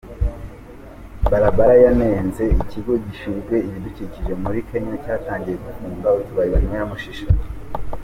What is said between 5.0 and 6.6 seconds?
cyatangiye gufunga utubari